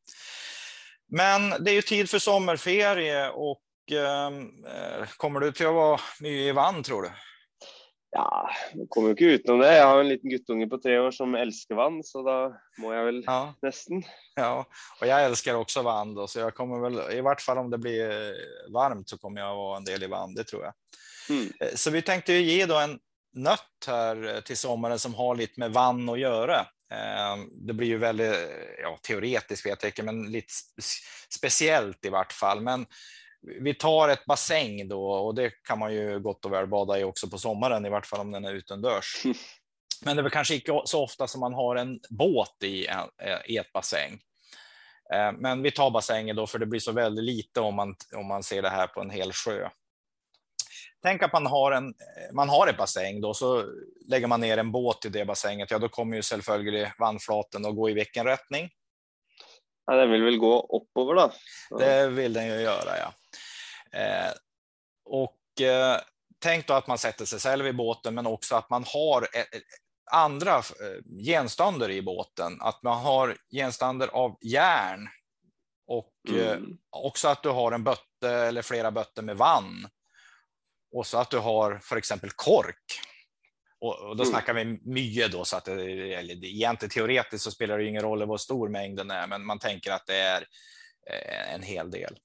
Men 1.12 1.64
det 1.64 1.72
är 1.72 1.76
ju 1.76 1.82
tid 1.82 2.10
för 2.10 2.20
sommarferie 2.20 3.30
och 3.30 3.64
ehm, 3.92 4.66
eh, 4.66 5.08
kommer 5.18 5.40
du 5.40 5.52
till 5.52 5.68
att 5.68 5.74
vara 5.74 6.00
mycket 6.20 6.50
i 6.50 6.52
vann 6.52 6.84
tror 6.84 7.02
du? 7.02 7.12
Ja, 8.12 8.50
man 8.76 8.88
kommer 8.90 9.08
ju 9.08 9.12
inte 9.12 9.24
utenom 9.24 9.60
det. 9.60 9.78
Jag 9.78 9.88
har 9.88 10.00
en 10.00 10.10
liten 10.10 10.30
guttunge 10.30 10.68
på 10.68 10.78
tre 10.78 11.00
år 11.00 11.12
som 11.12 11.36
älskar 11.36 11.76
vann, 11.76 12.04
så 12.04 12.22
då 12.22 12.56
må 12.78 12.94
jag 12.94 13.06
väl 13.06 13.24
ja. 13.26 13.54
nästan. 13.62 14.04
Ja, 14.36 14.66
och 15.02 15.08
jag 15.08 15.24
älskar 15.24 15.56
också 15.56 15.82
vann 15.82 16.14
då, 16.14 16.28
så 16.28 16.40
jag 16.40 16.56
kommer 16.56 16.80
väl 16.80 17.18
i 17.18 17.22
vart 17.22 17.42
fall 17.42 17.58
om 17.58 17.70
det 17.70 17.78
blir 17.78 18.34
varmt 18.74 19.10
så 19.10 19.18
kommer 19.18 19.42
jag 19.42 19.56
vara 19.56 19.78
en 19.78 19.86
del 19.86 20.04
i 20.04 20.08
vann, 20.08 20.34
det 20.34 20.44
tror 20.44 20.64
jag. 20.64 20.74
Mm. 21.30 21.52
Eh, 21.60 21.76
så 21.76 21.92
vi 21.92 22.02
tänkte 22.02 22.34
ju 22.34 22.42
ge 22.42 22.66
då 22.66 22.78
en 22.80 23.00
nött 23.36 23.86
här 23.88 24.36
eh, 24.36 24.42
till 24.42 24.58
sommaren 24.58 25.00
som 25.00 25.14
har 25.14 25.36
lite 25.36 25.60
med 25.60 25.74
vann 25.74 26.10
att 26.10 26.20
göra. 26.20 26.66
Det 27.52 27.74
blir 27.74 27.88
ju 27.88 27.98
väldigt 27.98 28.36
ja, 28.82 28.98
teoretiskt 29.08 29.66
vet 29.66 29.84
jag 29.84 29.90
inte, 29.90 30.04
men 30.04 30.32
lite 30.32 30.54
speciellt 31.30 32.06
i 32.06 32.10
vart 32.10 32.34
fall. 32.34 32.62
Men 32.62 32.86
vi 33.42 33.74
tar 33.74 34.10
ett 34.10 34.26
bassäng 34.26 34.88
då 34.88 35.12
och 35.12 35.36
det 35.36 35.50
kan 35.50 35.80
man 35.80 35.94
ju 35.94 36.20
gott 36.20 36.46
och 36.46 36.54
väl 36.54 36.68
bada 36.68 37.00
i 37.00 37.04
också 37.04 37.30
på 37.30 37.38
sommaren, 37.38 37.86
i 37.86 37.90
vart 37.90 38.06
fall 38.06 38.20
om 38.20 38.32
den 38.32 38.46
är 38.46 38.54
utendörs. 38.54 39.24
Men 40.06 40.16
det 40.16 40.22
är 40.22 40.24
väl 40.24 40.32
kanske 40.32 40.56
inte 40.56 40.82
så 40.86 41.04
ofta 41.04 41.28
som 41.28 41.40
man 41.40 41.54
har 41.54 41.76
en 41.76 42.00
båt 42.10 42.64
i, 42.64 42.88
i 43.46 43.58
ett 43.58 43.74
bassäng. 43.74 44.20
Eh, 45.14 45.32
men 45.32 45.64
vi 45.64 45.72
tar 45.72 45.92
bassängen 45.92 46.36
då, 46.36 46.48
för 46.48 46.60
det 46.60 46.66
blir 46.66 46.80
så 46.80 46.92
väldigt 46.92 47.26
lite 47.26 47.60
om 47.60 47.76
man, 47.76 47.96
om 48.16 48.28
man 48.28 48.44
ser 48.44 48.62
det 48.62 48.70
här 48.70 48.88
på 48.88 49.02
en 49.02 49.10
hel 49.10 49.34
sjö. 49.34 49.70
Tänk 51.02 51.24
att 51.24 51.34
man 51.34 51.46
har 51.46 51.72
en 51.72 51.94
man 52.34 52.50
har 52.50 52.68
ett 52.68 52.78
bassäng 52.78 53.22
då, 53.22 53.34
så 53.34 53.66
lägger 54.08 54.28
man 54.28 54.42
ner 54.42 54.58
en 54.58 54.72
båt 54.72 55.06
i 55.06 55.10
det 55.10 55.26
bassänget. 55.26 55.72
Ja, 55.72 55.80
då 55.80 55.90
kommer 55.90 56.16
ju 56.16 56.22
självföljd 56.22 56.88
vannflaten 57.00 57.66
att 57.66 57.76
gå 57.76 57.90
i 57.90 57.94
vilken 57.94 58.26
rättning? 58.26 58.70
Ja, 59.86 59.94
den 59.94 60.12
vill 60.12 60.24
väl 60.24 60.38
gå 60.38 60.82
uppöver 60.82 61.14
då? 61.14 61.32
Det 61.80 62.08
vill 62.08 62.34
den 62.34 62.48
ju 62.48 62.62
göra, 62.62 62.98
ja. 62.98 63.14
Eh, 63.92 64.32
och 65.06 65.62
eh, 65.62 66.00
tänk 66.40 66.68
då 66.68 66.74
att 66.74 66.88
man 66.88 66.98
sätter 66.98 67.26
sig 67.26 67.40
själv 67.40 67.68
i 67.68 67.74
båten, 67.74 68.16
men 68.16 68.28
också 68.28 68.56
att 68.56 68.70
man 68.70 68.84
har 68.88 69.28
andra 70.12 70.56
eh, 70.58 71.24
genstander 71.26 71.90
i 71.90 72.02
båten. 72.02 72.58
Att 72.62 72.84
man 72.84 73.04
har 73.04 73.38
genstander 73.52 74.08
av 74.08 74.38
järn 74.42 75.10
och 75.88 76.14
mm. 76.30 76.78
också 76.90 77.28
att 77.28 77.44
du 77.44 77.50
har 77.50 77.72
en 77.72 77.84
bötte 77.84 78.30
eller 78.30 78.62
flera 78.62 78.92
bötter 78.92 79.22
med 79.22 79.38
vann. 79.38 79.88
Och 80.92 81.08
så 81.08 81.18
att 81.18 81.30
du 81.30 81.38
har 81.38 81.80
för 81.80 81.96
exempel 81.98 82.32
kork. 82.36 82.84
Och, 83.80 84.00
och 84.00 84.18
då 84.18 84.24
mm. 84.24 84.32
snackar 84.32 84.54
vi 84.54 84.80
mye 84.84 85.28
då, 85.28 85.46
så 85.46 85.58
att 85.58 85.66
det, 85.66 86.14
eller 86.14 86.46
egentligen 86.46 86.90
teoretiskt 86.90 87.44
så 87.44 87.52
spelar 87.52 87.78
det 87.78 87.86
ingen 87.86 88.02
roll 88.02 88.30
hur 88.30 88.38
stor 88.38 88.70
mängden 88.70 89.12
är, 89.12 89.28
men 89.28 89.46
man 89.46 89.60
tänker 89.60 89.92
att 89.92 90.06
det 90.06 90.16
är 90.16 90.48
en 91.54 91.64
hel 91.64 91.92
del. 91.92 92.20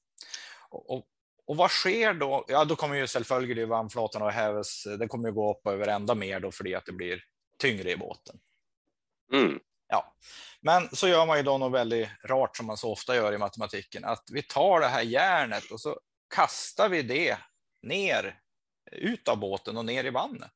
Och, 0.70 1.06
och 1.46 1.56
vad 1.56 1.70
sker 1.70 2.14
då? 2.14 2.44
Ja, 2.48 2.64
då 2.64 2.76
kommer 2.76 2.96
ju 2.96 3.06
självföljd 3.06 3.68
varmflatan 3.68 4.22
att 4.22 4.34
hävas. 4.34 4.86
Den 4.98 5.08
kommer 5.08 5.28
ju 5.28 5.34
gå 5.34 5.52
upp 5.52 5.66
över 5.66 5.88
ända 5.88 6.14
mer 6.14 6.40
då 6.40 6.52
för 6.52 6.76
att 6.76 6.86
det 6.86 6.92
blir 6.92 7.24
tyngre 7.58 7.90
i 7.90 7.96
båten. 7.96 8.38
Mm. 9.32 9.60
Ja, 9.88 10.16
men 10.60 10.96
så 10.96 11.08
gör 11.08 11.26
man 11.26 11.36
ju 11.36 11.42
då 11.42 11.58
något 11.58 11.72
väldigt 11.72 12.08
rart 12.24 12.56
som 12.56 12.66
man 12.66 12.76
så 12.76 12.92
ofta 12.92 13.16
gör 13.16 13.32
i 13.32 13.38
matematiken, 13.38 14.04
att 14.04 14.24
vi 14.32 14.42
tar 14.42 14.80
det 14.80 14.86
här 14.86 15.02
järnet 15.02 15.70
och 15.70 15.80
så 15.80 16.00
kastar 16.34 16.88
vi 16.88 17.02
det 17.02 17.38
ner 17.82 18.40
ut 18.92 19.28
av 19.28 19.38
båten 19.38 19.76
och 19.76 19.84
ner 19.84 20.04
i 20.04 20.10
vattnet. 20.10 20.50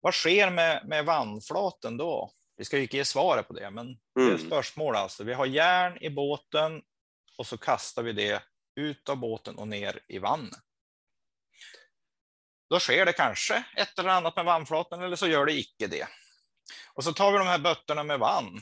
Vad 0.00 0.14
sker 0.14 0.50
med, 0.50 0.88
med 0.88 1.04
vannflaten 1.04 1.96
då? 1.96 2.30
Vi 2.56 2.64
ska 2.64 2.76
ju 2.76 2.82
inte 2.82 2.96
ge 2.96 3.04
svaret 3.04 3.48
på 3.48 3.54
det, 3.54 3.70
men 3.70 3.86
mm. 3.86 3.98
det 4.14 4.22
är 4.22 4.34
ett 4.34 4.40
mm. 4.40 4.46
spörsmål 4.46 4.96
alltså. 4.96 5.24
Vi 5.24 5.34
har 5.34 5.46
järn 5.46 5.98
i 6.00 6.10
båten 6.10 6.82
och 7.38 7.46
så 7.46 7.58
kastar 7.58 8.02
vi 8.02 8.12
det 8.12 8.42
ut 8.76 9.08
av 9.08 9.16
båten 9.16 9.58
och 9.58 9.68
ner 9.68 10.00
i 10.08 10.18
vattnet. 10.18 10.60
Då 12.70 12.78
sker 12.78 13.06
det 13.06 13.12
kanske 13.12 13.64
ett 13.76 13.98
eller 13.98 14.10
annat 14.10 14.36
med 14.36 14.44
vannflaten 14.44 15.02
eller 15.02 15.16
så 15.16 15.26
gör 15.26 15.46
det 15.46 15.58
icke 15.58 15.86
det. 15.86 16.08
Och 16.94 17.04
så 17.04 17.12
tar 17.12 17.32
vi 17.32 17.38
de 17.38 17.46
här 17.46 17.58
bötterna 17.58 18.02
med 18.02 18.18
vann 18.18 18.60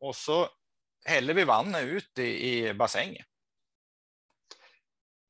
och 0.00 0.16
så 0.16 0.48
häller 1.04 1.34
vi 1.34 1.44
vannet 1.44 1.82
ut 1.82 2.18
i, 2.18 2.58
i 2.58 2.74
bassängen. 2.74 3.24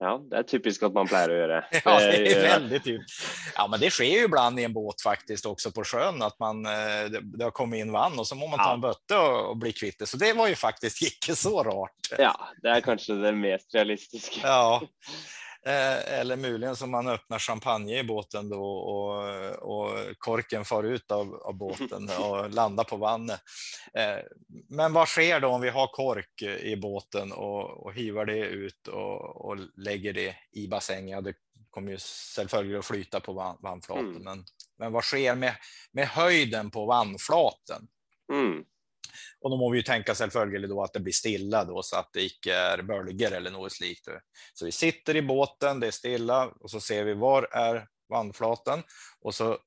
Ja, 0.02 0.23
det 0.30 0.37
är 0.37 0.42
typiskt 0.42 0.82
att 0.82 0.92
man 0.92 1.06
plejer 1.06 1.28
att 1.28 1.37
göra. 1.37 1.64
ja, 1.85 2.00
det 2.00 2.32
är 2.32 2.42
väldigt 2.42 2.85
typiskt. 2.85 3.23
Ja, 3.54 3.68
men 3.71 3.80
det 3.80 3.90
sker 3.90 4.04
ju 4.04 4.25
ibland 4.25 4.61
i 4.61 4.64
en 4.64 4.73
båt 4.73 5.00
faktiskt 5.00 5.47
också 5.47 5.71
på 5.71 5.85
sjön 5.85 6.23
att 6.23 6.38
man 6.38 6.66
eh, 6.66 7.04
det 7.23 7.44
har 7.44 7.50
kommit 7.50 7.80
in 7.80 7.92
vann 7.92 8.18
och 8.18 8.26
så 8.26 8.35
må 8.35 8.49
man 8.49 8.59
ta 8.59 8.64
ja. 8.64 8.75
en 8.75 8.80
bötte 8.80 9.16
och, 9.16 9.50
och 9.50 9.56
bli 9.56 9.73
kvitt 9.73 9.99
det. 9.99 10.06
Så 10.06 10.16
det 10.16 10.32
var 10.32 10.49
ju 10.49 10.54
faktiskt 10.54 11.02
icke 11.02 11.37
så 11.37 11.62
rart. 11.62 11.90
Ja, 12.18 12.49
det 12.62 12.68
är 12.68 12.80
kanske 12.80 13.12
det 13.12 13.32
mest 13.32 13.75
realistiska. 13.75 14.40
Ja, 14.42 14.82
Eh, 15.66 16.19
eller 16.21 16.37
möjligen 16.37 16.76
som 16.76 16.90
man 16.90 17.09
öppnar 17.09 17.38
champagne 17.38 17.99
i 17.99 18.04
båten 18.04 18.49
då 18.49 18.64
och, 18.64 19.25
och 19.52 20.19
korken 20.19 20.64
far 20.64 20.85
ut 20.85 21.11
av, 21.11 21.35
av 21.35 21.54
båten 21.54 22.11
och 22.21 22.50
landar 22.50 22.85
på 22.85 22.97
vattnet. 22.97 23.40
Eh, 23.95 24.19
men 24.69 24.92
vad 24.92 25.09
sker 25.09 25.40
då 25.40 25.49
om 25.49 25.61
vi 25.61 25.71
har 25.71 25.87
kork 25.87 26.42
i 26.42 26.76
båten 26.76 27.33
och, 27.33 27.87
och 27.87 27.95
hivar 27.95 28.25
det 28.25 28.38
ut 28.38 28.88
och, 28.88 29.47
och 29.47 29.57
lägger 29.76 30.12
det 30.12 30.37
i 30.52 30.69
bassängen? 30.69 31.09
Ja, 31.09 31.21
det 31.21 31.35
kommer 31.71 31.92
ju 31.92 31.99
självföljd 32.37 32.76
att 32.76 32.85
flyta 32.85 33.21
på 33.21 33.57
vannflaten. 33.62 34.07
Mm. 34.09 34.23
Men, 34.23 34.45
men 34.78 34.92
vad 34.92 35.04
sker 35.04 35.35
med, 35.35 35.54
med 35.92 36.09
höjden 36.09 36.71
på 36.71 36.87
vannflaten? 36.87 37.88
Mm. 38.33 38.64
Och 39.40 39.50
då 39.50 39.57
må 39.57 39.71
vi 39.71 39.78
ju 39.78 39.83
tänka 39.83 40.14
självföljd 40.14 40.69
då 40.69 40.83
att 40.83 40.92
det 40.92 41.00
blir 41.00 41.12
stilla 41.12 41.64
då 41.64 41.83
så 41.83 41.97
att 41.97 42.12
det 42.12 42.23
icke 42.23 42.54
är 42.54 42.83
bölger 42.83 43.33
eller 43.33 43.50
något 43.50 43.73
slikt. 43.73 44.09
Så 44.54 44.64
vi 44.64 44.73
sitter 44.73 45.16
i 45.16 45.23
båten, 45.23 45.81
det 45.81 45.87
är 45.87 45.90
stilla 45.90 46.47
och 46.61 46.71
så 46.71 46.81
ser 46.81 47.04
vi 47.04 47.14
var 47.14 47.49
är 47.52 47.87
vandflaten 48.09 48.83
och 49.21 49.35
så 49.35 49.59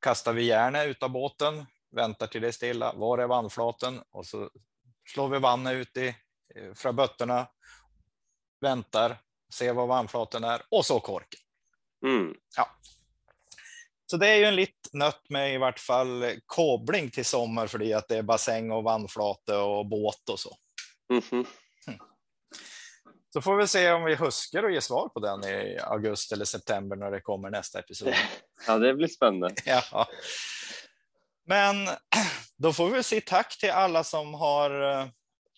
kastar 0.00 0.32
vi 0.32 0.44
järnet 0.44 0.86
ut 0.86 1.02
av 1.02 1.10
båten, 1.10 1.66
väntar 1.90 2.26
till 2.26 2.42
det 2.42 2.48
är 2.48 2.52
stilla. 2.52 2.92
Var 2.92 3.18
är 3.18 3.26
vandflaten? 3.26 4.02
Och 4.10 4.26
så 4.26 4.50
slår 5.12 5.28
vi 5.28 5.38
vannet 5.38 5.74
ut 5.74 5.96
i, 5.96 6.08
eh, 6.54 6.74
från 6.74 6.96
bötterna, 6.96 7.46
väntar, 8.60 9.18
ser 9.54 9.72
vad 9.72 9.88
vannflaten 9.88 10.44
är 10.44 10.62
och 10.70 10.86
så 10.86 11.00
korken. 11.00 11.40
Mm. 12.06 12.34
Ja. 12.56 12.68
Så 14.10 14.16
det 14.16 14.28
är 14.28 14.36
ju 14.36 14.44
en 14.44 14.56
lite 14.56 14.72
nött 14.92 15.30
med 15.30 15.54
i 15.54 15.58
vart 15.58 15.78
fall 15.78 16.24
koppling 16.46 17.10
till 17.10 17.24
sommar 17.24 17.66
för 17.66 17.94
att 17.96 18.08
det 18.08 18.16
är 18.16 18.22
bassäng 18.22 18.70
och 18.70 18.82
vannflate 18.84 19.56
och 19.56 19.86
båt 19.86 20.28
och 20.28 20.40
så. 20.40 20.56
Mhm. 21.12 21.46
Så 23.32 23.40
får 23.40 23.56
vi 23.56 23.66
se 23.66 23.92
om 23.92 24.04
vi 24.04 24.14
huskar 24.14 24.62
och 24.62 24.72
ge 24.72 24.80
svar 24.80 25.08
på 25.08 25.20
den 25.20 25.44
i 25.44 25.78
augusti 25.78 26.34
eller 26.34 26.44
september 26.44 26.96
när 26.96 27.10
det 27.10 27.20
kommer 27.20 27.50
nästa 27.50 27.78
episod. 27.78 28.14
Ja, 28.66 28.78
det 28.78 28.94
blir 28.94 29.08
spännande. 29.08 29.54
Ja. 29.66 30.08
Men 31.46 31.88
då 32.56 32.72
får 32.72 32.90
vi 32.90 33.02
säga 33.02 33.22
tack 33.26 33.58
till 33.58 33.70
alla 33.70 34.04
som 34.04 34.34
har 34.34 35.00
eh, 35.00 35.06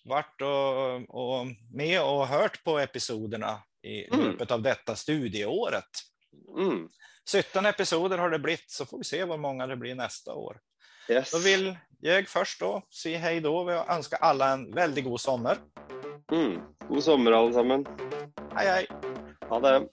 varit 0.05 0.41
och, 0.41 1.41
och 1.41 1.47
med 1.75 2.03
och 2.03 2.27
hört 2.27 2.65
på 2.65 2.79
episoderna 2.79 3.63
i 3.83 4.15
Mm. 4.15 4.37
av 4.49 4.63
detta 4.63 4.97
studieåret. 4.97 5.89
Mm. 6.59 6.89
17 7.33 7.67
episoder 7.67 8.19
har 8.19 8.31
det 8.31 8.39
blivit, 8.39 8.71
så 8.71 8.87
får 8.87 8.99
vi 8.99 9.05
se 9.05 9.25
hur 9.25 9.37
många 9.37 9.67
det 9.67 9.77
blir 9.77 9.95
nästa 9.95 10.35
år. 10.35 10.57
Yes. 11.09 11.31
Då 11.33 11.39
vill 11.39 11.77
jag 12.01 12.29
först 12.29 12.61
då 12.61 12.83
säga 13.03 13.19
hej 13.19 13.41
då 13.41 13.57
och 13.57 13.91
önska 13.91 14.17
alla 14.17 14.53
en 14.53 14.75
väldigt 14.75 15.05
god 15.05 15.21
sommar. 15.21 15.59
Mm. 16.33 16.61
God 16.89 17.05
sommar 17.05 17.33
allesammans. 17.33 17.89
Hej 18.55 18.69
hej! 18.69 18.87
Ha 19.49 19.61
det. 19.61 19.89